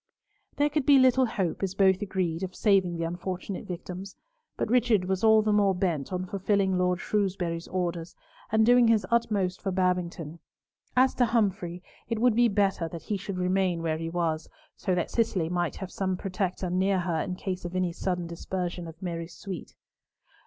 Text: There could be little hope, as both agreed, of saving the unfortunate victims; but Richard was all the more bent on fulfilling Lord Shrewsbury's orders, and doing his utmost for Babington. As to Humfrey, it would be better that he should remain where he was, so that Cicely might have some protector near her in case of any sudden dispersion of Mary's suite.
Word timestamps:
There 0.55 0.71
could 0.71 0.87
be 0.87 0.97
little 0.97 1.27
hope, 1.27 1.61
as 1.61 1.75
both 1.75 2.01
agreed, 2.01 2.41
of 2.41 2.55
saving 2.55 2.97
the 2.97 3.03
unfortunate 3.03 3.67
victims; 3.67 4.15
but 4.57 4.67
Richard 4.67 5.05
was 5.05 5.23
all 5.23 5.43
the 5.43 5.53
more 5.53 5.75
bent 5.75 6.11
on 6.11 6.25
fulfilling 6.25 6.75
Lord 6.75 6.99
Shrewsbury's 6.99 7.67
orders, 7.67 8.15
and 8.51 8.65
doing 8.65 8.87
his 8.87 9.05
utmost 9.11 9.61
for 9.61 9.69
Babington. 9.71 10.39
As 10.97 11.13
to 11.13 11.25
Humfrey, 11.25 11.83
it 12.09 12.17
would 12.17 12.33
be 12.35 12.47
better 12.47 12.87
that 12.89 13.03
he 13.03 13.15
should 13.15 13.37
remain 13.37 13.83
where 13.83 13.99
he 13.99 14.09
was, 14.09 14.49
so 14.75 14.95
that 14.95 15.11
Cicely 15.11 15.49
might 15.49 15.75
have 15.75 15.91
some 15.91 16.17
protector 16.17 16.71
near 16.71 17.01
her 17.01 17.21
in 17.21 17.35
case 17.35 17.63
of 17.63 17.75
any 17.75 17.91
sudden 17.93 18.25
dispersion 18.25 18.87
of 18.87 18.99
Mary's 19.03 19.35
suite. 19.35 19.75